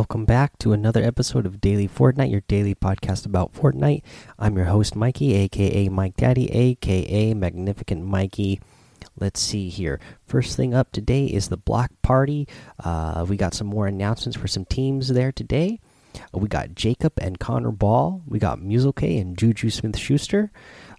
welcome 0.00 0.24
back 0.24 0.56
to 0.56 0.72
another 0.72 1.04
episode 1.04 1.44
of 1.44 1.60
Daily 1.60 1.86
Fortnite, 1.86 2.30
your 2.30 2.40
daily 2.48 2.74
podcast 2.74 3.26
about 3.26 3.52
Fortnite. 3.52 4.00
I'm 4.38 4.56
your 4.56 4.64
host, 4.64 4.96
Mikey, 4.96 5.34
aka 5.34 5.90
Mike 5.90 6.16
Daddy, 6.16 6.50
aka 6.50 7.34
Magnificent 7.34 8.02
Mikey. 8.06 8.62
Let's 9.18 9.40
see 9.40 9.68
here. 9.68 10.00
First 10.24 10.56
thing 10.56 10.72
up 10.72 10.90
today 10.90 11.26
is 11.26 11.50
the 11.50 11.58
block 11.58 11.90
party. 12.00 12.48
Uh, 12.82 13.26
we 13.28 13.36
got 13.36 13.52
some 13.52 13.66
more 13.66 13.86
announcements 13.86 14.38
for 14.38 14.48
some 14.48 14.64
teams 14.64 15.08
there 15.08 15.32
today. 15.32 15.80
We 16.32 16.48
got 16.48 16.74
Jacob 16.74 17.12
and 17.20 17.38
Connor 17.38 17.70
Ball. 17.70 18.22
We 18.26 18.38
got 18.38 18.58
Muselk 18.58 19.02
and 19.02 19.36
Juju 19.36 19.68
Smith 19.68 19.98
Schuster. 19.98 20.50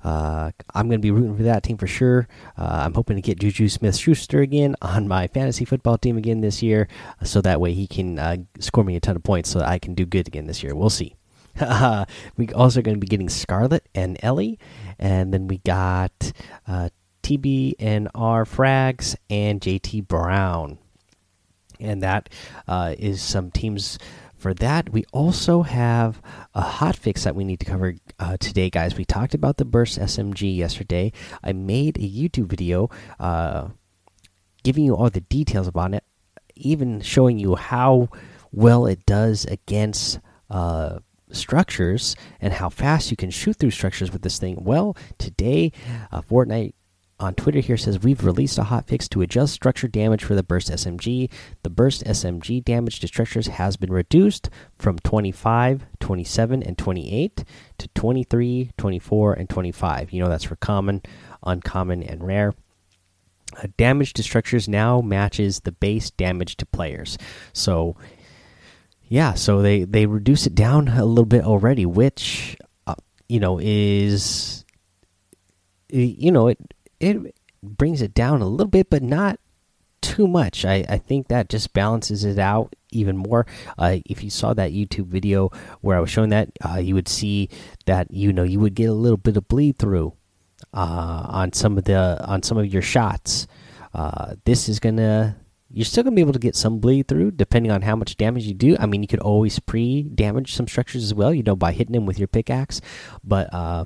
Uh, 0.04 0.52
I'm 0.73 0.88
going 0.88 1.00
to 1.00 1.05
be 1.05 1.12
rooting 1.12 1.38
for 1.38 1.44
that 1.44 1.64
team 1.64 1.78
for 1.78 1.88
sure. 1.88 2.28
Uh, 2.58 2.84
I'm 2.86 2.94
hoping 2.94 3.16
to 3.16 3.22
get 3.22 3.40
Juju 3.40 3.70
Smith 3.70 3.96
Schuster 3.96 4.42
again 4.42 4.76
on 4.82 5.08
my 5.08 5.28
fantasy 5.28 5.66
football 5.66 5.98
team 5.98 6.18
again 6.18 6.42
this 6.42 6.64
year, 6.64 6.88
so 7.23 7.42
that 7.42 7.62
way 7.62 7.73
he 7.73 7.88
can 7.88 8.18
uh, 8.18 8.38
score 8.59 8.84
me 8.84 8.95
a 8.95 9.00
ton 9.00 9.16
of 9.16 9.23
points 9.23 9.50
so 9.50 9.59
I 9.59 9.80
can 9.80 9.94
do 9.94 10.06
good 10.06 10.28
again 10.28 10.48
this 10.48 10.64
year. 10.64 10.76
We'll 10.76 10.90
see. 10.90 11.16
we 12.38 12.50
also 12.54 12.82
going 12.82 12.95
to 12.95 13.00
be 13.00 13.08
getting 13.08 13.30
Scarlet 13.30 13.88
and 13.94 14.18
Ellie, 14.23 14.58
and 14.98 15.34
then 15.34 15.48
we 15.48 15.58
got 15.59 16.31
uh, 16.68 16.90
TB 17.23 17.76
and 17.80 18.09
R 18.16 18.45
Frags 18.45 19.16
and 19.30 19.62
JT 19.62 20.08
Brown, 20.08 20.80
and 21.80 22.02
that 22.02 22.30
uh, 22.68 22.95
is 22.97 23.22
some 23.22 23.52
teams 23.52 24.00
for 24.42 24.56
that, 24.56 24.92
we 24.92 25.06
also 25.14 25.61
have 25.61 26.20
a 26.56 26.61
hot 26.61 26.95
fix 26.95 27.25
that 27.25 27.36
we 27.36 27.44
need 27.44 27.59
to 27.59 27.66
cover 27.66 27.94
uh, 28.17 28.38
today, 28.38 28.72
guys. 28.72 28.97
We 28.97 29.06
talked 29.06 29.36
about 29.36 29.58
the 29.58 29.66
Burst 29.66 30.00
SMG 30.00 30.58
yesterday. 30.58 31.14
I 31.44 31.53
made 31.53 31.97
a 31.97 32.02
YouTube 32.02 32.47
video 32.47 32.89
uh, 33.19 33.69
giving 34.64 34.84
you 34.84 34.95
all 34.95 35.12
the 35.12 35.22
details 35.22 35.67
about 35.67 35.94
it, 35.94 36.03
even 36.56 37.02
showing 37.02 37.38
you 37.38 37.56
how 37.56 38.09
well 38.52 38.88
it 38.88 39.06
does 39.06 39.45
against 39.45 40.19
uh, 40.50 41.00
structures 41.31 42.16
and 42.39 42.53
how 42.53 42.69
fast 42.69 43.12
you 43.12 43.17
can 43.17 43.30
shoot 43.30 43.58
through 43.58 43.69
structures 43.69 44.12
with 44.12 44.23
this 44.23 44.39
thing. 44.39 44.64
Well, 44.64 44.97
today, 45.19 45.72
uh, 46.12 46.23
Fortnite 46.23 46.73
on 47.22 47.36
Twitter 47.36 47.59
here 47.59 47.77
says 47.77 48.02
we've 48.02 48.25
released 48.25 48.58
a 48.58 48.64
hotfix 48.64 49.08
to 49.09 49.22
adjust 49.22 49.53
structure 49.53 49.88
damage 49.88 50.23
for 50.23 50.33
the 50.33 50.44
burst 50.44 50.69
SMG. 50.69 51.30
The 51.61 51.69
burst 51.69 52.03
SMG 52.03 52.63
damage 52.63 53.00
to 53.00 53.08
structures 53.08 53.47
has 53.47 53.78
been 53.78 53.94
reduced 53.94 54.50
from 54.80 54.97
25, 55.00 55.86
27, 56.00 56.63
and 56.63 56.78
28 56.78 57.44
to 57.78 57.88
23, 57.89 58.72
24, 58.75 59.33
and 59.33 59.50
25. 59.50 60.11
You 60.11 60.23
know 60.23 60.30
that's 60.30 60.44
for 60.44 60.55
common, 60.55 61.03
uncommon, 61.44 62.02
and 62.02 62.25
rare. 62.25 62.53
Uh, 63.56 63.67
damage 63.78 64.13
to 64.13 64.23
structures 64.23 64.67
now 64.67 65.02
matches 65.02 65.59
the 65.59 65.73
base 65.73 66.09
damage 66.09 66.58
to 66.58 66.66
players. 66.66 67.17
So, 67.53 67.97
yeah, 69.09 69.35
so 69.35 69.61
they 69.61 69.83
they 69.83 70.08
reduce 70.08 70.47
it 70.47 70.56
down 70.56 70.88
a 70.88 71.06
little 71.06 71.25
bit 71.25 71.44
already, 71.44 71.85
which 71.85 72.58
uh, 72.88 72.95
you 73.30 73.39
know 73.39 73.59
is 73.61 74.66
you 75.89 76.31
know 76.31 76.47
it 76.47 76.58
it 77.02 77.35
brings 77.63 78.02
it 78.02 78.13
down 78.13 78.41
a 78.41 78.47
little 78.47 78.67
bit, 78.67 78.89
but 78.89 79.03
not 79.03 79.39
too 80.02 80.27
much. 80.27 80.66
I, 80.66 80.85
I 80.89 80.97
think 80.97 81.27
that 81.27 81.49
just 81.49 81.73
balances 81.73 82.25
it 82.25 82.39
out 82.39 82.75
even 82.91 83.17
more. 83.17 83.45
Uh, 83.77 83.97
if 84.05 84.23
you 84.23 84.30
saw 84.30 84.53
that 84.53 84.72
YouTube 84.72 85.06
video 85.06 85.50
where 85.81 85.97
I 85.97 86.01
was 86.01 86.09
showing 86.09 86.29
that, 86.29 86.50
uh, 86.67 86.78
you 86.78 86.95
would 86.95 87.07
see 87.07 87.50
that 87.85 88.11
you 88.11 88.34
know 88.34 88.44
you 88.44 88.59
would 88.59 88.75
get 88.75 88.90
a 88.90 88.94
little 88.94 89.17
bit 89.17 89.38
of 89.38 89.47
bleed 89.47 89.78
through 89.78 90.13
uh, 90.73 91.25
on 91.29 91.53
some 91.53 91.78
of 91.78 91.85
the 91.85 92.23
on 92.25 92.44
some 92.44 92.57
of 92.57 92.72
your 92.72 92.81
shots. 92.81 93.47
Uh, 93.94 94.35
this 94.45 94.67
is 94.67 94.79
gonna 94.79 95.38
you're 95.69 95.85
still 95.85 96.03
gonna 96.03 96.16
be 96.16 96.22
able 96.22 96.34
to 96.34 96.40
get 96.40 96.56
some 96.56 96.79
bleed 96.79 97.07
through 97.07 97.31
depending 97.31 97.72
on 97.72 97.81
how 97.81 97.95
much 97.95 98.17
damage 98.17 98.45
you 98.45 98.53
do. 98.53 98.75
I 98.79 98.85
mean, 98.85 99.01
you 99.01 99.07
could 99.07 99.19
always 99.19 99.59
pre-damage 99.59 100.53
some 100.53 100.67
structures 100.67 101.03
as 101.03 101.13
well, 101.13 101.34
you 101.34 101.44
know, 101.44 101.56
by 101.56 101.72
hitting 101.72 101.94
them 101.94 102.06
with 102.06 102.19
your 102.19 102.28
pickaxe, 102.28 102.81
but 103.23 103.53
uh, 103.53 103.85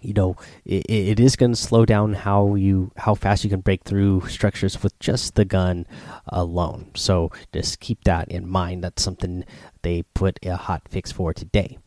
you 0.00 0.14
know 0.14 0.36
it, 0.64 0.84
it 0.88 1.20
is 1.20 1.36
going 1.36 1.52
to 1.52 1.56
slow 1.56 1.84
down 1.84 2.14
how 2.14 2.54
you 2.54 2.90
how 2.96 3.14
fast 3.14 3.44
you 3.44 3.50
can 3.50 3.60
break 3.60 3.84
through 3.84 4.26
structures 4.28 4.82
with 4.82 4.98
just 4.98 5.34
the 5.34 5.44
gun 5.44 5.86
alone. 6.26 6.90
So 6.94 7.30
just 7.52 7.80
keep 7.80 8.04
that 8.04 8.28
in 8.28 8.48
mind. 8.48 8.84
That's 8.84 9.02
something 9.02 9.44
they 9.82 10.02
put 10.14 10.38
a 10.44 10.56
hot 10.56 10.82
fix 10.88 11.12
for 11.12 11.32
today. 11.32 11.78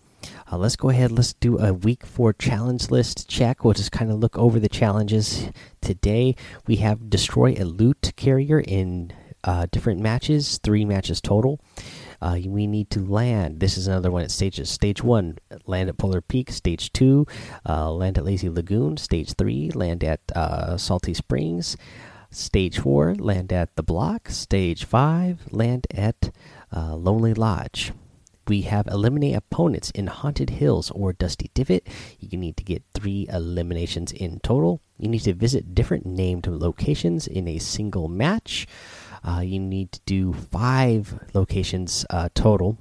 Uh, 0.52 0.58
let's 0.58 0.76
go 0.76 0.90
ahead. 0.90 1.12
Let's 1.12 1.34
do 1.34 1.58
a 1.58 1.74
week 1.74 2.06
four 2.06 2.34
challenge 2.34 2.92
list 2.92 3.28
check. 3.28 3.64
We'll 3.64 3.74
just 3.74 3.92
kind 3.92 4.12
of 4.12 4.20
look 4.20 4.38
over 4.38 4.60
the 4.60 4.70
challenges 4.70 5.50
today. 5.82 6.36
We 6.68 6.78
have 6.78 7.10
destroy 7.10 7.56
a 7.58 7.66
loot 7.66 8.14
carrier 8.16 8.60
in 8.60 9.14
uh, 9.44 9.66
different 9.72 10.00
matches 10.00 10.60
three 10.60 10.86
matches 10.86 11.20
total 11.20 11.60
uh, 12.22 12.38
we 12.46 12.68
need 12.68 12.90
to 12.92 13.00
land. 13.00 13.60
This 13.60 13.78
is 13.78 13.88
another 13.88 14.12
one 14.12 14.24
at 14.24 14.32
stages. 14.32 14.70
Stage 14.70 15.04
one, 15.04 15.38
land 15.66 15.90
at 15.90 15.98
Polar 15.98 16.22
Peak. 16.22 16.52
Stage 16.52 16.94
two, 16.94 17.26
uh, 17.68 17.92
land 17.92 18.18
at 18.18 18.26
Lazy 18.26 18.50
Lagoon. 18.50 18.98
Stage 18.98 19.34
three, 19.34 19.72
land 19.72 20.04
at 20.04 20.22
uh, 20.36 20.78
Salty 20.78 21.14
Springs. 21.14 21.78
Stage 22.30 22.80
four, 22.80 23.16
land 23.16 23.52
at 23.52 23.76
the 23.76 23.84
Block. 23.84 24.30
Stage 24.30 24.86
five, 24.86 25.42
land 25.52 25.88
at 25.92 26.32
uh, 26.76 26.96
Lonely 26.96 27.34
Lodge. 27.34 27.92
We 28.48 28.62
have 28.64 28.88
eliminate 28.88 29.36
opponents 29.36 29.92
in 29.92 30.08
Haunted 30.08 30.50
Hills 30.50 30.92
or 30.92 31.14
Dusty 31.14 31.52
Divot. 31.54 31.88
You 32.20 32.38
need 32.38 32.58
to 32.58 32.64
get 32.64 32.84
three 32.94 33.28
eliminations 33.32 34.12
in 34.12 34.40
total. 34.40 34.82
You 34.98 35.10
need 35.10 35.22
to 35.22 35.34
visit 35.34 35.74
different 35.74 36.06
named 36.06 36.48
locations 36.48 37.28
in 37.28 37.48
a 37.48 37.60
single 37.60 38.08
match. 38.08 38.68
Uh, 39.24 39.42
you 39.42 39.60
need 39.60 39.92
to 39.92 40.00
do 40.06 40.34
five 40.34 41.20
locations 41.34 42.06
uh, 42.10 42.30
total. 42.34 42.78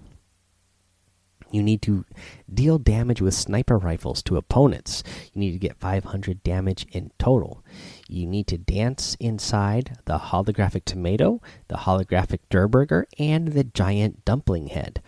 You 1.50 1.62
need 1.62 1.82
to 1.82 2.04
deal 2.52 2.78
damage 2.78 3.20
with 3.20 3.34
sniper 3.34 3.76
rifles 3.76 4.22
to 4.24 4.36
opponents. 4.36 5.02
You 5.32 5.40
need 5.40 5.52
to 5.52 5.58
get 5.58 5.76
500 5.76 6.42
damage 6.44 6.86
in 6.92 7.10
total. 7.18 7.64
You 8.08 8.26
need 8.26 8.46
to 8.48 8.58
dance 8.58 9.16
inside 9.18 9.98
the 10.04 10.18
holographic 10.18 10.84
tomato, 10.84 11.40
the 11.68 11.76
holographic 11.76 12.40
Durrr 12.50 12.68
Burger, 12.68 13.06
and 13.18 13.48
the 13.48 13.64
giant 13.64 14.24
dumpling 14.24 14.68
head. 14.68 15.02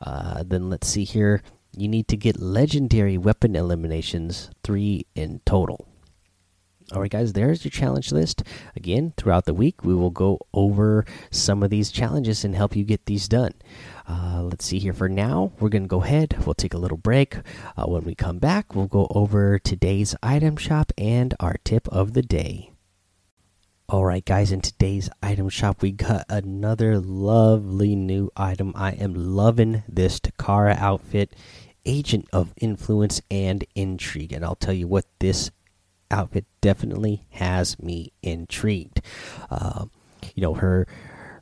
Uh, 0.00 0.42
then 0.42 0.70
let's 0.70 0.88
see 0.88 1.04
here. 1.04 1.42
You 1.76 1.88
need 1.88 2.08
to 2.08 2.16
get 2.16 2.40
legendary 2.40 3.18
weapon 3.18 3.56
eliminations, 3.56 4.50
three 4.62 5.06
in 5.14 5.40
total. 5.44 5.86
All 6.92 7.00
right, 7.00 7.10
guys, 7.10 7.32
there's 7.32 7.64
your 7.64 7.70
challenge 7.70 8.12
list. 8.12 8.42
Again, 8.76 9.14
throughout 9.16 9.46
the 9.46 9.54
week, 9.54 9.84
we 9.84 9.94
will 9.94 10.10
go 10.10 10.38
over 10.52 11.06
some 11.30 11.62
of 11.62 11.70
these 11.70 11.90
challenges 11.90 12.44
and 12.44 12.54
help 12.54 12.76
you 12.76 12.84
get 12.84 13.06
these 13.06 13.26
done. 13.26 13.54
Uh, 14.06 14.42
let's 14.42 14.66
see 14.66 14.78
here. 14.78 14.92
For 14.92 15.08
now, 15.08 15.52
we're 15.58 15.70
going 15.70 15.84
to 15.84 15.88
go 15.88 16.02
ahead. 16.02 16.36
We'll 16.44 16.52
take 16.52 16.74
a 16.74 16.78
little 16.78 16.98
break. 16.98 17.38
Uh, 17.74 17.86
when 17.86 18.04
we 18.04 18.14
come 18.14 18.38
back, 18.38 18.74
we'll 18.74 18.86
go 18.86 19.06
over 19.10 19.58
today's 19.58 20.14
item 20.22 20.58
shop 20.58 20.92
and 20.98 21.32
our 21.40 21.56
tip 21.64 21.88
of 21.88 22.12
the 22.12 22.22
day. 22.22 22.70
All 23.88 24.04
right, 24.04 24.24
guys, 24.24 24.52
in 24.52 24.60
today's 24.60 25.08
item 25.22 25.48
shop, 25.48 25.80
we 25.80 25.90
got 25.90 26.26
another 26.28 26.98
lovely 26.98 27.96
new 27.96 28.30
item. 28.36 28.74
I 28.76 28.92
am 28.92 29.14
loving 29.14 29.84
this 29.88 30.20
Takara 30.20 30.76
outfit, 30.78 31.34
Agent 31.86 32.28
of 32.30 32.52
Influence 32.58 33.22
and 33.30 33.64
Intrigue. 33.74 34.32
And 34.32 34.44
I'll 34.44 34.54
tell 34.54 34.74
you 34.74 34.86
what 34.86 35.06
this 35.18 35.50
outfit 36.14 36.46
definitely 36.60 37.26
has 37.30 37.78
me 37.78 38.12
intrigued. 38.22 39.02
Uh, 39.50 39.86
you 40.34 40.42
know 40.42 40.54
her 40.54 40.86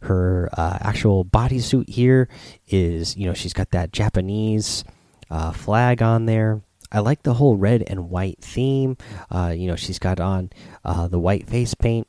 her 0.02 0.48
uh, 0.54 0.78
actual 0.80 1.24
bodysuit 1.24 1.88
here 1.88 2.28
is 2.68 3.16
you 3.16 3.26
know 3.26 3.34
she's 3.34 3.52
got 3.52 3.70
that 3.70 3.92
Japanese 3.92 4.84
uh, 5.30 5.52
flag 5.52 6.02
on 6.02 6.26
there. 6.26 6.62
I 6.90 6.98
like 6.98 7.22
the 7.22 7.34
whole 7.34 7.56
red 7.56 7.84
and 7.86 8.10
white 8.10 8.38
theme. 8.40 8.96
Uh, 9.30 9.54
you 9.56 9.68
know 9.68 9.76
she's 9.76 9.98
got 9.98 10.18
on 10.18 10.50
uh, 10.84 11.06
the 11.08 11.20
white 11.20 11.48
face 11.48 11.74
paint. 11.74 12.08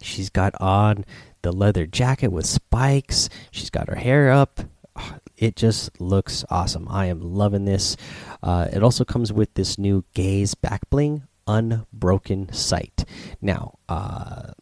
She's 0.00 0.30
got 0.30 0.54
on 0.60 1.04
the 1.42 1.52
leather 1.52 1.86
jacket 1.86 2.28
with 2.28 2.46
spikes. 2.46 3.28
She's 3.50 3.70
got 3.70 3.88
her 3.88 3.96
hair 3.96 4.30
up. 4.30 4.60
It 5.36 5.54
just 5.54 6.00
looks 6.00 6.46
awesome. 6.48 6.88
I 6.88 7.06
am 7.06 7.20
loving 7.20 7.66
this. 7.66 7.98
Uh, 8.42 8.68
it 8.72 8.82
also 8.82 9.04
comes 9.04 9.34
with 9.34 9.52
this 9.52 9.76
new 9.76 10.02
gaze 10.14 10.54
back 10.54 10.88
bling 10.88 11.25
unbroken 11.46 12.52
sight. 12.52 13.04
Now, 13.40 13.78
uh, 13.88 14.52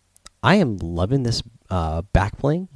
I 0.43 0.57
am 0.57 0.77
loving 0.77 1.23
this 1.23 1.43
uh, 1.71 2.03
back 2.13 2.39
bling. 2.39 2.69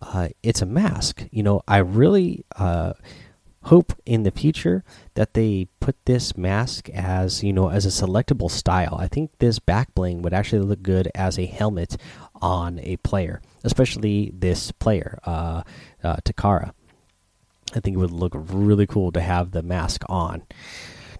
Uh, 0.00 0.28
it's 0.42 0.62
a 0.62 0.66
mask. 0.66 1.26
You 1.30 1.42
know, 1.42 1.62
I 1.68 1.78
really 1.78 2.44
uh, 2.56 2.94
hope 3.64 3.92
in 4.04 4.24
the 4.24 4.30
future 4.30 4.82
that 5.14 5.34
they 5.34 5.68
put 5.80 5.96
this 6.04 6.36
mask 6.36 6.88
as 6.90 7.42
you 7.44 7.52
know 7.52 7.70
as 7.70 7.86
a 7.86 7.88
selectable 7.88 8.50
style. 8.50 8.96
I 8.98 9.08
think 9.08 9.30
this 9.38 9.58
back 9.58 9.94
bling 9.94 10.22
would 10.22 10.34
actually 10.34 10.62
look 10.62 10.82
good 10.82 11.10
as 11.14 11.38
a 11.38 11.46
helmet 11.46 11.96
on 12.40 12.80
a 12.80 12.96
player, 12.98 13.40
especially 13.62 14.32
this 14.34 14.72
player, 14.72 15.18
uh, 15.24 15.62
uh, 16.02 16.16
Takara. 16.24 16.72
I 17.74 17.80
think 17.80 17.94
it 17.94 18.00
would 18.00 18.10
look 18.10 18.32
really 18.34 18.86
cool 18.86 19.12
to 19.12 19.20
have 19.20 19.52
the 19.52 19.62
mask 19.62 20.02
on. 20.08 20.42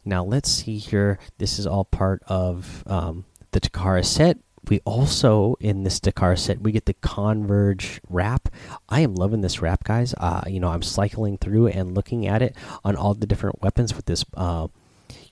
Now 0.04 0.25
let's 0.25 0.50
see 0.50 0.78
here. 0.78 1.19
This 1.38 1.58
is 1.58 1.66
all 1.66 1.84
part 1.84 2.22
of 2.26 2.82
um, 2.87 3.25
the 3.52 3.60
Takara 3.60 4.04
set. 4.04 4.38
we 4.69 4.81
also 4.84 5.56
in 5.60 5.84
this 5.84 6.00
Takara 6.00 6.38
set 6.38 6.60
we 6.60 6.72
get 6.72 6.87
the 6.87 6.94
Converge 6.94 8.00
wrap. 8.08 8.49
I 8.88 9.00
am 9.00 9.14
loving 9.14 9.40
this 9.40 9.60
wrap, 9.60 9.84
guys. 9.84 10.14
Uh, 10.19 10.43
you 10.46 10.60
know, 10.60 10.69
I'm 10.69 10.82
cycling 10.82 11.38
through 11.38 11.69
and 11.69 11.94
looking 11.94 12.26
at 12.26 12.43
it 12.43 12.56
on 12.84 12.96
all 12.96 13.14
the 13.14 13.26
different 13.26 13.62
weapons 13.62 13.94
with 13.94 14.06
this, 14.06 14.25
uh, 14.34 14.69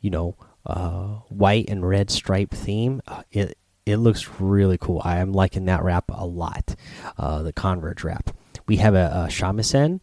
you 0.00 0.10
know, 0.10 0.36
uh, 0.66 1.20
white 1.28 1.68
and 1.68 1.88
red 1.88 2.10
stripe 2.10 2.50
theme. 2.50 3.02
Uh, 3.06 3.22
it 3.32 3.56
it 3.86 3.96
looks 3.96 4.28
really 4.38 4.78
cool. 4.78 5.00
I 5.04 5.18
am 5.18 5.32
liking 5.32 5.64
that 5.64 5.82
wrap 5.82 6.04
a 6.10 6.26
lot. 6.26 6.76
Uh, 7.18 7.42
the 7.42 7.52
Converge 7.52 8.04
wrap. 8.04 8.30
We 8.68 8.76
have 8.76 8.94
a, 8.94 9.24
a 9.26 9.28
Shamisen. 9.28 10.00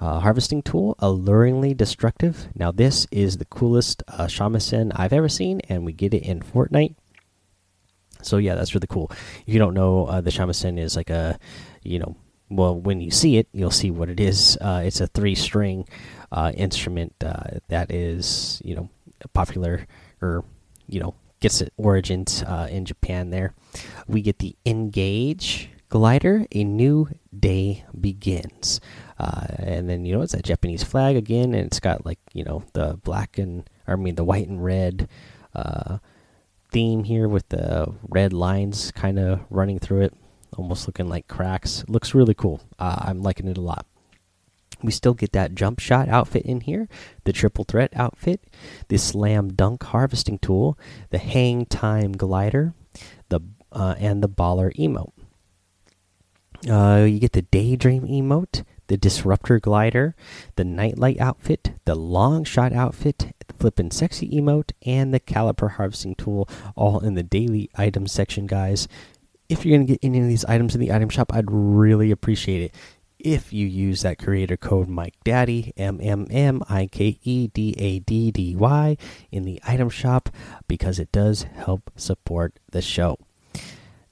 Uh, 0.00 0.18
harvesting 0.18 0.62
tool, 0.62 0.96
alluringly 1.00 1.76
destructive. 1.76 2.48
Now, 2.54 2.72
this 2.72 3.06
is 3.10 3.36
the 3.36 3.44
coolest 3.44 4.02
uh, 4.08 4.24
Shamisen 4.24 4.92
I've 4.96 5.12
ever 5.12 5.28
seen, 5.28 5.60
and 5.68 5.84
we 5.84 5.92
get 5.92 6.14
it 6.14 6.22
in 6.22 6.40
Fortnite. 6.40 6.94
So 8.22 8.38
yeah, 8.38 8.54
that's 8.54 8.74
really 8.74 8.86
cool. 8.88 9.10
If 9.46 9.52
you 9.52 9.58
don't 9.58 9.74
know, 9.74 10.06
uh, 10.06 10.20
the 10.20 10.30
shamisen 10.30 10.78
is 10.78 10.96
like 10.96 11.10
a, 11.10 11.38
you 11.82 11.98
know, 11.98 12.16
well, 12.48 12.78
when 12.78 13.00
you 13.00 13.10
see 13.10 13.36
it, 13.36 13.48
you'll 13.52 13.70
see 13.70 13.90
what 13.90 14.08
it 14.08 14.18
is. 14.20 14.58
Uh, 14.60 14.82
it's 14.84 15.00
a 15.00 15.06
three-string 15.06 15.86
uh, 16.32 16.52
instrument 16.54 17.14
uh, 17.24 17.58
that 17.68 17.90
is, 17.90 18.60
you 18.64 18.74
know, 18.74 18.90
popular 19.32 19.86
or, 20.20 20.44
you 20.88 21.00
know, 21.00 21.14
gets 21.40 21.60
its 21.60 21.70
origins 21.76 22.42
in 22.68 22.84
Japan. 22.84 23.30
There, 23.30 23.54
we 24.06 24.20
get 24.20 24.38
the 24.38 24.56
Engage 24.66 25.70
glider. 25.90 26.46
A 26.52 26.64
new 26.64 27.08
day 27.38 27.84
begins, 28.00 28.80
uh, 29.18 29.46
and 29.58 29.90
then 29.90 30.06
you 30.06 30.14
know 30.14 30.22
it's 30.22 30.32
that 30.32 30.44
Japanese 30.44 30.82
flag 30.82 31.16
again, 31.16 31.54
and 31.54 31.66
it's 31.66 31.80
got 31.80 32.06
like 32.06 32.18
you 32.32 32.44
know 32.44 32.64
the 32.72 32.98
black 33.04 33.36
and 33.38 33.68
I 33.86 33.96
mean 33.96 34.14
the 34.14 34.24
white 34.24 34.48
and 34.48 34.64
red 34.64 35.08
theme 36.70 37.04
here 37.04 37.28
with 37.28 37.48
the 37.48 37.92
red 38.08 38.32
lines 38.32 38.92
kind 38.92 39.18
of 39.18 39.40
running 39.50 39.78
through 39.78 40.02
it, 40.02 40.14
almost 40.56 40.86
looking 40.86 41.08
like 41.08 41.28
cracks. 41.28 41.84
looks 41.88 42.14
really 42.14 42.34
cool. 42.34 42.60
Uh, 42.78 42.96
I'm 43.00 43.22
liking 43.22 43.48
it 43.48 43.58
a 43.58 43.62
lot. 43.62 43.86
We 44.82 44.92
still 44.92 45.14
get 45.14 45.32
that 45.32 45.54
jump 45.54 45.78
shot 45.78 46.08
outfit 46.08 46.44
in 46.46 46.60
here, 46.60 46.88
the 47.24 47.32
triple 47.32 47.64
threat 47.64 47.92
outfit, 47.94 48.40
the 48.88 48.96
slam 48.96 49.52
dunk 49.52 49.82
harvesting 49.82 50.38
tool, 50.38 50.78
the 51.10 51.18
hang 51.18 51.66
time 51.66 52.12
glider, 52.12 52.72
the 53.28 53.40
uh, 53.72 53.94
and 53.98 54.22
the 54.22 54.28
baller 54.28 54.74
emote. 54.76 55.12
Uh, 56.68 57.06
you 57.08 57.18
get 57.18 57.32
the 57.32 57.42
daydream 57.42 58.06
emote, 58.06 58.64
the 58.88 58.96
disruptor 58.96 59.58
glider, 59.58 60.14
the 60.56 60.64
nightlight 60.64 61.18
outfit, 61.18 61.72
the 61.84 61.94
long 61.94 62.44
shot 62.44 62.72
outfit, 62.72 63.32
the 63.46 63.54
flippin' 63.54 63.90
sexy 63.90 64.28
emote, 64.30 64.72
and 64.84 65.14
the 65.14 65.20
caliper 65.20 65.72
harvesting 65.72 66.14
tool, 66.14 66.48
all 66.76 67.00
in 67.00 67.14
the 67.14 67.22
daily 67.22 67.70
items 67.76 68.12
section, 68.12 68.46
guys. 68.46 68.88
If 69.48 69.64
you're 69.64 69.76
gonna 69.76 69.86
get 69.86 70.00
any 70.02 70.20
of 70.20 70.28
these 70.28 70.44
items 70.44 70.74
in 70.74 70.80
the 70.80 70.92
item 70.92 71.08
shop, 71.08 71.32
I'd 71.34 71.50
really 71.50 72.10
appreciate 72.10 72.62
it 72.62 72.74
if 73.22 73.52
you 73.52 73.66
use 73.66 74.02
that 74.02 74.18
creator 74.18 74.56
code 74.56 74.88
Mike 74.88 75.14
Daddy 75.24 75.72
M 75.76 75.98
M 76.02 76.26
M 76.30 76.62
I 76.68 76.86
K 76.86 77.18
E 77.22 77.48
D 77.48 77.74
A 77.78 77.98
D 78.00 78.30
D 78.30 78.56
Y 78.56 78.96
in 79.30 79.44
the 79.44 79.60
item 79.66 79.90
shop 79.90 80.30
because 80.68 80.98
it 80.98 81.12
does 81.12 81.42
help 81.42 81.90
support 81.96 82.58
the 82.70 82.82
show. 82.82 83.18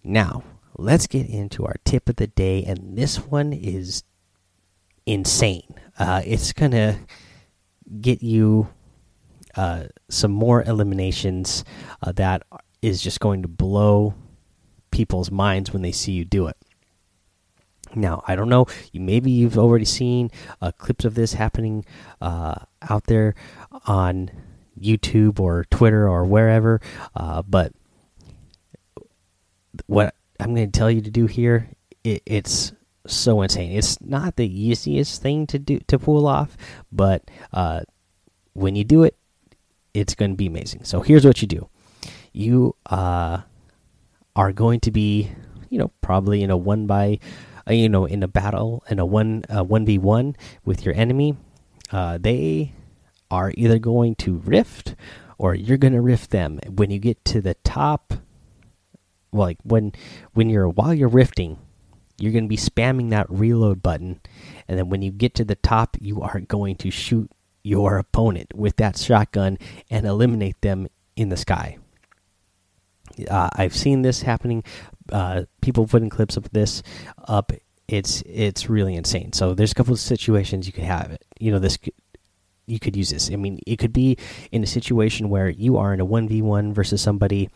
Now, 0.05 0.43
let's 0.79 1.07
get 1.07 1.29
into 1.29 1.67
our 1.67 1.77
tip 1.85 2.09
of 2.09 2.17
the 2.17 2.29
day, 2.29 2.65
and 2.65 2.97
this 2.97 3.19
one 3.19 3.53
is 3.53 4.05
insane. 5.05 5.75
Uh, 5.99 6.23
it's 6.25 6.53
gonna 6.53 7.01
get 8.01 8.23
you 8.23 8.69
uh, 9.57 9.85
some 10.09 10.31
more 10.31 10.63
eliminations 10.63 11.65
uh, 12.03 12.13
that 12.13 12.43
is 12.81 13.03
just 13.03 13.19
going 13.21 13.43
to 13.43 13.49
blow 13.49 14.15
people's 14.91 15.31
minds 15.31 15.73
when 15.73 15.83
they 15.83 15.93
see 15.93 16.13
you 16.13 16.25
do 16.25 16.47
it. 16.47 16.57
Now, 17.95 18.23
I 18.29 18.37
don't 18.37 18.49
know. 18.49 18.67
You 18.93 19.01
maybe 19.01 19.31
you've 19.31 19.59
already 19.59 19.85
seen 19.85 20.31
uh, 20.61 20.73
clips 20.73 21.05
of 21.05 21.15
this 21.15 21.33
happening 21.33 21.85
uh, 22.21 22.55
out 22.89 23.05
there 23.05 23.35
on 23.87 24.31
YouTube 24.81 25.41
or 25.41 25.65
Twitter 25.71 26.09
or 26.09 26.25
wherever. 26.25 26.81
Uh, 27.17 27.43
but 27.43 27.73
I'm 30.49 30.55
going 30.55 30.71
to 30.73 30.79
tell 30.79 30.91
you 30.91 31.03
to 31.03 31.11
do 31.11 31.27
here, 31.27 31.69
it, 32.03 32.23
it's 32.25 32.73
so 33.07 33.43
insane. 33.43 33.73
It's 33.73 34.01
not 34.01 34.37
the 34.37 34.49
easiest 34.49 35.21
thing 35.21 35.47
to 35.49 35.59
do 35.59 35.79
to 35.89 35.99
pull 35.99 36.27
off, 36.27 36.57
but 36.91 37.31
uh, 37.53 37.83
when 38.55 38.75
you 38.75 38.83
do 38.83 39.05
it, 39.05 39.15
it's 39.93 40.15
going 40.15 40.31
to 40.31 40.37
be 40.37 40.47
amazing. 40.47 40.85
So 40.85 41.03
here's 41.03 41.27
what 41.27 41.43
you 41.43 41.49
do: 41.49 41.69
you 42.33 42.75
uh, 42.87 43.43
are 44.35 44.53
going 44.53 44.81
to 44.81 44.91
be, 44.91 45.31
you 45.69 45.79
know, 45.79 45.91
probably 46.01 46.43
in 46.43 46.51
a 46.51 46.57
one 46.57 46.87
by, 46.87 47.19
uh, 47.69 47.75
you 47.75 47.91
know, 47.91 48.07
in 48.07 48.23
a 48.23 48.29
battle 48.29 48.83
in 48.89 48.99
a 48.99 49.05
one 49.05 49.45
one 49.51 49.85
v 49.85 49.99
one 49.99 50.35
with 50.65 50.83
your 50.83 50.95
enemy. 50.95 51.37
Uh, 51.93 52.17
they 52.19 52.73
are 53.31 53.53
either 53.55 53.79
going 53.79 54.15
to 54.15 54.37
rift 54.37 54.95
or 55.37 55.55
you're 55.55 55.77
going 55.77 55.93
to 55.93 56.01
rift 56.01 56.31
them. 56.31 56.59
When 56.67 56.91
you 56.91 56.99
get 56.99 57.23
to 57.27 57.43
the 57.43 57.55
top, 57.65 58.15
like 59.33 59.59
when 59.63 59.93
when 60.35 60.49
you're 60.49 60.69
while 60.69 60.95
you're 60.95 61.09
rifting 61.09 61.59
you're 62.19 62.33
going 62.33 62.45
to 62.45 62.49
be 62.49 62.57
spamming 62.57 63.11
that 63.11 63.31
reload 63.31 63.83
button 63.83 64.21
and 64.67 64.79
then 64.79 64.89
when 64.89 65.03
you 65.03 65.11
get 65.11 65.35
to 65.35 65.45
the 65.45 65.55
top 65.57 65.97
you 66.01 66.21
are 66.21 66.41
going 66.41 66.75
to 66.77 66.91
shoot 66.91 67.31
your 67.63 67.99
opponent 67.99 68.55
with 68.55 68.77
that 68.77 68.97
shotgun 68.97 69.59
and 69.91 70.07
eliminate 70.07 70.61
them 70.63 70.87
in 71.17 71.29
the 71.29 71.37
sky. 71.37 71.77
Uh, 73.29 73.51
i've 73.57 73.75
seen 73.75 74.03
this 74.03 74.23
happening 74.23 74.63
uh, 75.13 75.45
people 75.61 75.87
putting 75.87 76.09
clips 76.09 76.37
of 76.37 76.51
this 76.51 76.83
up. 77.27 77.53
It's 77.87 78.23
it's 78.27 78.69
really 78.69 78.95
insane. 78.95 79.33
So 79.33 79.55
there's 79.55 79.73
a 79.73 79.75
couple 79.75 79.95
of 79.95 80.01
situations 80.01 80.67
you 80.67 80.73
could 80.73 80.85
have 80.85 81.11
it. 81.11 81.25
You 81.39 81.51
know 81.51 81.59
this 81.59 81.79
you 82.67 82.79
could 82.79 82.97
use 82.97 83.11
this. 83.11 83.31
I 83.31 83.37
mean 83.37 83.61
it 83.67 83.77
could 83.77 83.93
be 83.93 84.19
in 84.53 84.63
a 84.63 84.67
situation 84.67 85.31
where 85.31 85.49
you 85.49 85.79
are 85.79 85.95
in 85.95 86.01
a 86.01 86.07
1v1 86.07 86.75
versus 86.75 87.01
somebody 87.01 87.49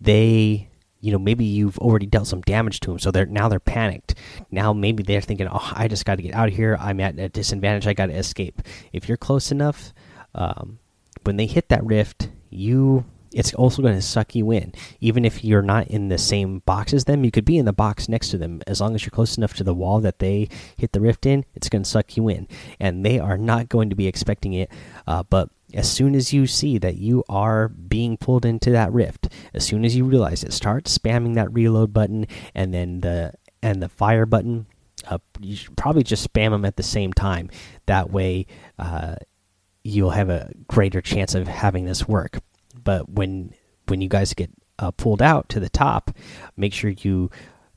they 0.00 0.68
you 1.06 1.12
know 1.12 1.18
maybe 1.20 1.44
you've 1.44 1.78
already 1.78 2.04
dealt 2.04 2.26
some 2.26 2.40
damage 2.40 2.80
to 2.80 2.90
them 2.90 2.98
so 2.98 3.12
they're 3.12 3.26
now 3.26 3.48
they're 3.48 3.60
panicked. 3.60 4.16
Now 4.50 4.72
maybe 4.72 5.04
they're 5.04 5.20
thinking 5.20 5.46
oh 5.48 5.72
i 5.72 5.86
just 5.86 6.04
got 6.04 6.16
to 6.16 6.22
get 6.22 6.34
out 6.34 6.48
of 6.48 6.54
here. 6.54 6.76
I'm 6.80 6.98
at 6.98 7.16
a 7.16 7.28
disadvantage. 7.28 7.86
I 7.86 7.92
got 7.92 8.06
to 8.06 8.14
escape. 8.14 8.60
If 8.92 9.08
you're 9.08 9.16
close 9.16 9.52
enough 9.52 9.94
um, 10.34 10.80
when 11.22 11.36
they 11.36 11.46
hit 11.46 11.68
that 11.68 11.84
rift 11.84 12.30
you 12.50 13.04
it's 13.32 13.54
also 13.54 13.82
going 13.82 13.94
to 13.94 14.02
suck 14.02 14.34
you 14.34 14.50
in. 14.50 14.72
Even 15.00 15.24
if 15.24 15.44
you're 15.44 15.62
not 15.62 15.88
in 15.88 16.08
the 16.08 16.18
same 16.18 16.60
box 16.60 16.92
as 16.92 17.04
them 17.04 17.22
you 17.22 17.30
could 17.30 17.44
be 17.44 17.56
in 17.56 17.66
the 17.66 17.72
box 17.72 18.08
next 18.08 18.30
to 18.30 18.38
them. 18.38 18.60
As 18.66 18.80
long 18.80 18.96
as 18.96 19.04
you're 19.04 19.10
close 19.10 19.36
enough 19.36 19.54
to 19.54 19.64
the 19.64 19.74
wall 19.74 20.00
that 20.00 20.18
they 20.18 20.48
hit 20.76 20.90
the 20.90 21.00
rift 21.00 21.24
in 21.24 21.44
it's 21.54 21.68
going 21.68 21.84
to 21.84 21.88
suck 21.88 22.16
you 22.16 22.28
in. 22.28 22.48
And 22.80 23.06
they 23.06 23.20
are 23.20 23.38
not 23.38 23.68
going 23.68 23.90
to 23.90 23.96
be 23.96 24.08
expecting 24.08 24.54
it 24.54 24.72
uh, 25.06 25.22
but 25.22 25.50
as 25.74 25.90
soon 25.90 26.14
as 26.14 26.32
you 26.32 26.46
see 26.46 26.78
that 26.78 26.96
you 26.96 27.24
are 27.28 27.68
being 27.68 28.16
pulled 28.16 28.44
into 28.44 28.70
that 28.70 28.92
rift 28.92 29.28
as 29.52 29.64
soon 29.64 29.84
as 29.84 29.96
you 29.96 30.04
realize 30.04 30.44
it 30.44 30.52
start 30.52 30.84
spamming 30.84 31.34
that 31.34 31.52
reload 31.52 31.92
button 31.92 32.26
and 32.54 32.72
then 32.72 33.00
the 33.00 33.32
and 33.62 33.82
the 33.82 33.88
fire 33.88 34.26
button 34.26 34.66
uh, 35.08 35.18
you 35.40 35.56
should 35.56 35.76
probably 35.76 36.02
just 36.02 36.32
spam 36.32 36.50
them 36.50 36.64
at 36.64 36.76
the 36.76 36.82
same 36.82 37.12
time. 37.12 37.50
That 37.86 38.10
way 38.10 38.46
uh, 38.78 39.16
you'll 39.84 40.10
have 40.10 40.30
a 40.30 40.52
greater 40.68 41.00
chance 41.00 41.34
of 41.34 41.46
having 41.46 41.84
this 41.84 42.08
work. 42.08 42.40
But 42.82 43.08
when 43.08 43.52
when 43.88 44.00
you 44.00 44.08
guys 44.08 44.34
get 44.34 44.50
uh, 44.78 44.90
pulled 44.90 45.22
out 45.22 45.48
to 45.48 45.60
the 45.60 45.70
top 45.70 46.10
make 46.56 46.72
sure 46.72 46.90
you 46.90 47.30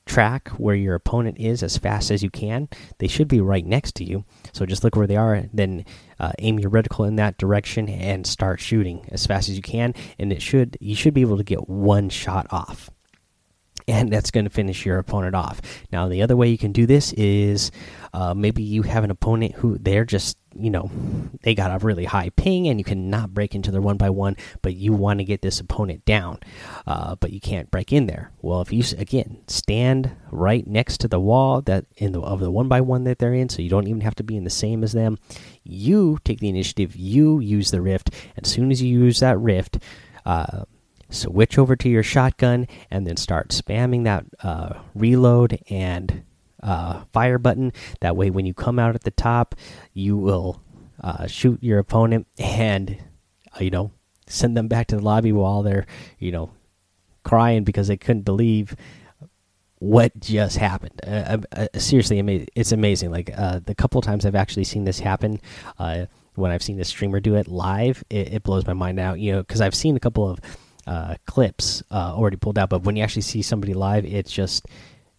track 0.09 0.49
where 0.49 0.75
your 0.75 0.95
opponent 0.95 1.37
is 1.39 1.63
as 1.63 1.77
fast 1.77 2.11
as 2.11 2.23
you 2.23 2.29
can. 2.29 2.67
They 2.97 3.07
should 3.07 3.27
be 3.27 3.39
right 3.39 3.65
next 3.65 3.95
to 3.95 4.03
you. 4.03 4.25
So 4.51 4.65
just 4.65 4.83
look 4.83 4.95
where 4.95 5.07
they 5.07 5.15
are, 5.15 5.43
then 5.53 5.85
uh, 6.19 6.33
aim 6.39 6.59
your 6.59 6.71
reticle 6.71 7.07
in 7.07 7.15
that 7.17 7.37
direction 7.37 7.87
and 7.87 8.25
start 8.27 8.59
shooting 8.59 9.05
as 9.09 9.25
fast 9.25 9.47
as 9.47 9.55
you 9.55 9.61
can. 9.61 9.93
And 10.17 10.33
it 10.33 10.41
should 10.41 10.77
you 10.81 10.95
should 10.95 11.13
be 11.13 11.21
able 11.21 11.37
to 11.37 11.43
get 11.43 11.69
one 11.69 12.09
shot 12.09 12.47
off 12.51 12.89
and 13.89 14.11
that's 14.11 14.31
going 14.31 14.45
to 14.45 14.51
finish 14.51 14.85
your 14.85 14.99
opponent 14.99 15.35
off. 15.35 15.61
Now, 15.91 16.07
the 16.07 16.21
other 16.21 16.37
way 16.37 16.49
you 16.49 16.57
can 16.57 16.71
do 16.71 16.85
this 16.85 17.11
is 17.13 17.71
uh, 18.13 18.33
maybe 18.33 18.61
you 18.63 18.83
have 18.83 19.03
an 19.03 19.11
opponent 19.11 19.55
who 19.55 19.77
they're 19.77 20.05
just, 20.05 20.37
you 20.55 20.69
know, 20.69 20.89
they 21.41 21.55
got 21.55 21.71
a 21.71 21.83
really 21.83 22.05
high 22.05 22.29
ping 22.29 22.67
and 22.67 22.79
you 22.79 22.83
cannot 22.83 23.33
break 23.33 23.55
into 23.55 23.71
their 23.71 23.81
one 23.81 23.97
by 23.97 24.09
one, 24.09 24.35
but 24.61 24.75
you 24.75 24.93
want 24.93 25.19
to 25.19 25.23
get 25.23 25.41
this 25.41 25.59
opponent 25.59 26.05
down, 26.05 26.39
uh, 26.87 27.15
but 27.15 27.31
you 27.31 27.39
can't 27.39 27.71
break 27.71 27.91
in 27.91 28.05
there. 28.05 28.31
Well, 28.41 28.61
if 28.61 28.71
you 28.71 28.83
again 28.97 29.41
stand 29.47 30.11
right 30.31 30.65
next 30.65 30.99
to 31.01 31.07
the 31.07 31.19
wall 31.19 31.61
that 31.63 31.85
in 31.97 32.11
the 32.11 32.21
of 32.21 32.39
the 32.39 32.51
one 32.51 32.67
by 32.67 32.81
one 32.81 33.03
that 33.05 33.19
they're 33.19 33.33
in, 33.33 33.49
so 33.49 33.61
you 33.61 33.69
don't 33.69 33.87
even 33.87 34.01
have 34.01 34.15
to 34.15 34.23
be 34.23 34.37
in 34.37 34.43
the 34.43 34.49
same 34.49 34.83
as 34.83 34.93
them, 34.93 35.17
you 35.63 36.17
take 36.23 36.39
the 36.39 36.49
initiative, 36.49 36.95
you 36.95 37.39
use 37.39 37.71
the 37.71 37.81
rift, 37.81 38.09
and 38.35 38.45
as 38.45 38.51
soon 38.51 38.71
as 38.71 38.81
you 38.81 38.99
use 38.99 39.19
that 39.19 39.39
rift, 39.39 39.79
uh, 40.25 40.65
switch 41.09 41.57
over 41.57 41.75
to 41.75 41.89
your 41.89 42.03
shotgun 42.03 42.67
and 42.89 43.05
then 43.05 43.17
start 43.17 43.49
spamming 43.49 44.03
that 44.03 44.25
uh, 44.43 44.79
reload 44.93 45.59
and 45.69 46.23
uh, 46.61 47.03
fire 47.13 47.37
button. 47.37 47.73
That 48.01 48.15
way, 48.15 48.29
when 48.29 48.45
you 48.45 48.53
come 48.53 48.79
out 48.79 48.95
at 48.95 49.03
the 49.03 49.11
top, 49.11 49.55
you 49.93 50.17
will 50.17 50.61
uh, 51.01 51.27
shoot 51.27 51.61
your 51.61 51.79
opponent 51.79 52.27
and 52.37 52.97
uh, 53.55 53.63
you 53.63 53.69
know 53.69 53.91
send 54.27 54.55
them 54.55 54.67
back 54.67 54.87
to 54.87 54.97
the 54.97 55.01
lobby 55.01 55.31
while 55.31 55.63
they're 55.63 55.87
you 56.19 56.31
know 56.31 56.51
crying 57.23 57.63
because 57.63 57.87
they 57.87 57.97
couldn't 57.97 58.23
believe 58.23 58.75
what 59.79 60.17
just 60.19 60.57
happened. 60.57 60.99
Uh, 61.07 61.37
uh, 61.53 61.65
uh 61.73 61.79
seriously, 61.79 62.47
it's 62.55 62.73
amazing. 62.73 63.11
Like 63.11 63.27
the 63.27 63.75
couple 63.77 64.01
times 64.01 64.25
I've 64.25 64.35
actually 64.35 64.65
seen 64.65 64.83
this 64.83 64.99
happen, 64.99 65.39
when 66.35 66.51
I've 66.51 66.63
seen 66.63 66.79
a 66.79 66.85
streamer 66.85 67.19
do 67.19 67.35
it 67.35 67.47
live, 67.47 68.03
it, 68.09 68.33
it 68.33 68.43
blows 68.43 68.65
my 68.65 68.73
mind 68.73 68.99
out. 68.99 69.19
You 69.19 69.33
know, 69.33 69.39
because 69.39 69.61
I've 69.61 69.75
seen 69.75 69.95
a 69.95 69.99
couple 69.99 70.29
of 70.29 70.39
uh, 70.89 71.15
clips 71.27 71.83
uh, 71.91 72.15
already 72.15 72.35
pulled 72.35 72.57
out, 72.57 72.69
but 72.69 72.83
when 72.83 72.95
you 72.95 73.03
actually 73.03 73.21
see 73.21 73.43
somebody 73.43 73.75
live, 73.75 74.05
it's 74.05 74.31
just 74.31 74.65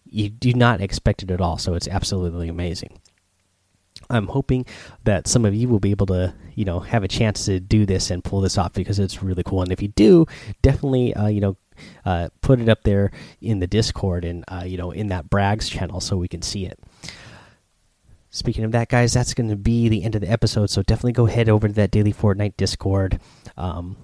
you 0.03 0.27
do 0.27 0.53
not 0.53 0.81
expect 0.81 1.23
it 1.23 1.31
at 1.31 1.39
all. 1.39 1.57
So 1.57 1.75
it's 1.75 1.87
absolutely 1.87 2.49
amazing. 2.49 2.99
I'm 4.09 4.27
hoping 4.27 4.65
that 5.05 5.27
some 5.27 5.45
of 5.45 5.55
you 5.55 5.69
will 5.69 5.79
be 5.79 5.91
able 5.91 6.07
to, 6.07 6.33
you 6.55 6.65
know, 6.65 6.81
have 6.81 7.05
a 7.05 7.07
chance 7.07 7.45
to 7.45 7.61
do 7.61 7.85
this 7.85 8.11
and 8.11 8.21
pull 8.21 8.41
this 8.41 8.57
off 8.57 8.73
because 8.73 8.99
it's 8.99 9.23
really 9.23 9.43
cool. 9.43 9.61
And 9.61 9.71
if 9.71 9.81
you 9.81 9.87
do, 9.87 10.25
definitely, 10.61 11.13
uh, 11.13 11.27
you 11.27 11.39
know, 11.39 11.55
uh, 12.03 12.27
put 12.41 12.59
it 12.59 12.67
up 12.67 12.83
there 12.83 13.11
in 13.39 13.59
the 13.59 13.67
Discord 13.67 14.25
and 14.25 14.43
uh, 14.49 14.63
you 14.65 14.77
know 14.77 14.91
in 14.91 15.07
that 15.07 15.29
Brags 15.29 15.69
channel 15.69 15.99
so 15.99 16.17
we 16.17 16.27
can 16.27 16.41
see 16.41 16.65
it. 16.65 16.77
Speaking 18.29 18.65
of 18.65 18.71
that, 18.73 18.89
guys, 18.89 19.13
that's 19.13 19.33
going 19.33 19.49
to 19.49 19.55
be 19.55 19.89
the 19.89 20.03
end 20.03 20.15
of 20.15 20.21
the 20.21 20.29
episode. 20.29 20.69
So 20.69 20.83
definitely 20.83 21.13
go 21.13 21.25
head 21.25 21.49
over 21.49 21.67
to 21.67 21.73
that 21.73 21.91
Daily 21.91 22.13
Fortnite 22.13 22.55
Discord. 22.55 23.19
Um, 23.57 23.97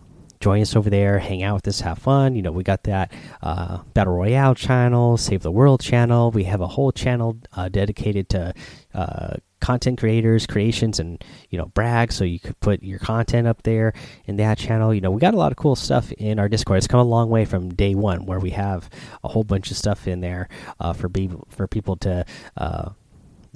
join 0.47 0.61
us 0.61 0.77
over 0.77 0.89
there, 0.89 1.19
hang 1.19 1.43
out 1.43 1.55
with 1.55 1.67
us, 1.67 1.81
have 1.81 1.99
fun. 1.99 2.33
You 2.33 2.41
know, 2.41 2.53
we 2.53 2.63
got 2.63 2.83
that 2.83 3.11
uh, 3.41 3.79
Battle 3.93 4.13
Royale 4.13 4.55
channel, 4.55 5.17
Save 5.17 5.41
the 5.41 5.51
World 5.51 5.81
channel. 5.81 6.31
We 6.31 6.45
have 6.45 6.61
a 6.61 6.67
whole 6.67 6.93
channel 6.93 7.37
uh, 7.51 7.67
dedicated 7.67 8.29
to 8.29 8.53
uh, 8.93 9.35
content 9.59 9.99
creators 9.99 10.45
creations 10.45 10.99
and 10.99 11.23
you 11.49 11.57
know 11.57 11.65
brag 11.65 12.11
so 12.11 12.23
you 12.23 12.39
could 12.39 12.57
put 12.59 12.83
your 12.83 12.99
content 12.99 13.47
up 13.47 13.63
there 13.63 13.91
in 14.25 14.35
that 14.35 14.55
channel 14.55 14.93
you 14.93 15.01
know 15.01 15.09
we 15.09 15.19
got 15.19 15.33
a 15.33 15.37
lot 15.37 15.51
of 15.51 15.57
cool 15.57 15.75
stuff 15.75 16.11
in 16.11 16.37
our 16.37 16.47
discord 16.47 16.77
it's 16.77 16.85
come 16.85 16.99
a 16.99 17.03
long 17.03 17.27
way 17.27 17.43
from 17.43 17.73
day 17.73 17.95
one 17.95 18.27
where 18.27 18.39
we 18.39 18.51
have 18.51 18.87
a 19.23 19.27
whole 19.27 19.43
bunch 19.43 19.71
of 19.71 19.75
stuff 19.75 20.07
in 20.07 20.21
there 20.21 20.47
uh, 20.79 20.93
for 20.93 21.09
people 21.09 21.47
for 21.49 21.67
people 21.67 21.95
to 21.95 22.23
uh, 22.57 22.89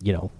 you 0.01 0.11
know 0.11 0.31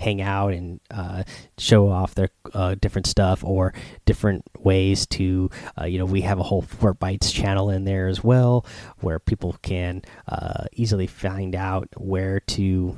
hang 0.00 0.20
out 0.20 0.52
and 0.52 0.80
uh, 0.90 1.22
show 1.58 1.88
off 1.88 2.14
their 2.14 2.30
uh, 2.54 2.74
different 2.80 3.06
stuff 3.06 3.44
or 3.44 3.72
different 4.06 4.42
ways 4.58 5.06
to 5.06 5.50
uh, 5.80 5.84
you 5.84 5.98
know 5.98 6.04
we 6.04 6.22
have 6.22 6.38
a 6.38 6.42
whole 6.42 6.62
Fort 6.62 6.98
Bytes 6.98 7.32
channel 7.32 7.70
in 7.70 7.84
there 7.84 8.08
as 8.08 8.24
well 8.24 8.66
where 9.00 9.18
people 9.18 9.56
can 9.62 10.02
uh, 10.26 10.64
easily 10.72 11.06
find 11.06 11.54
out 11.54 11.88
where 11.96 12.40
to 12.40 12.96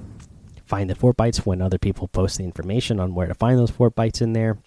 find 0.65 0.89
the 0.89 0.95
Fort 0.95 1.17
Bytes 1.17 1.45
when 1.45 1.61
other 1.61 1.79
people 1.79 2.09
post 2.09 2.39
the 2.39 2.45
information 2.45 2.99
on 2.99 3.15
where 3.15 3.27
to 3.27 3.35
find 3.35 3.59
those 3.59 3.71
Fort 3.71 3.95
Bytes 3.95 4.23
in 4.23 4.33
there. 4.33 4.59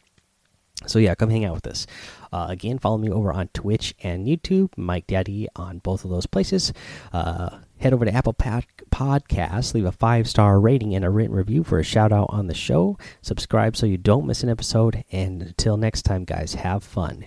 So 0.87 0.99
yeah, 0.99 1.15
come 1.15 1.29
hang 1.29 1.45
out 1.45 1.55
with 1.55 1.67
us. 1.67 1.87
Uh, 2.31 2.47
again, 2.49 2.79
follow 2.79 2.97
me 2.97 3.09
over 3.09 3.31
on 3.31 3.47
Twitch 3.49 3.95
and 4.03 4.27
YouTube, 4.27 4.77
Mike 4.77 5.07
Daddy 5.07 5.47
on 5.55 5.79
both 5.79 6.03
of 6.03 6.11
those 6.11 6.25
places. 6.25 6.73
Uh, 7.13 7.59
head 7.77 7.93
over 7.93 8.05
to 8.05 8.13
Apple 8.13 8.33
Pod 8.33 8.65
Podcasts, 8.91 9.73
leave 9.73 9.85
a 9.85 9.91
five 9.91 10.27
star 10.27 10.59
rating 10.59 10.93
and 10.93 11.05
a 11.05 11.09
written 11.09 11.35
review 11.35 11.63
for 11.63 11.79
a 11.79 11.83
shout 11.83 12.11
out 12.11 12.27
on 12.29 12.47
the 12.47 12.53
show. 12.53 12.97
Subscribe 13.21 13.75
so 13.75 13.85
you 13.85 13.97
don't 13.97 14.27
miss 14.27 14.43
an 14.43 14.49
episode. 14.49 15.03
And 15.11 15.41
until 15.41 15.77
next 15.77 16.03
time, 16.03 16.23
guys, 16.25 16.55
have 16.55 16.83
fun, 16.83 17.25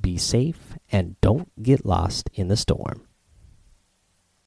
be 0.00 0.16
safe, 0.18 0.74
and 0.90 1.20
don't 1.20 1.50
get 1.62 1.86
lost 1.86 2.30
in 2.34 2.48
the 2.48 2.56
storm. 2.56 3.06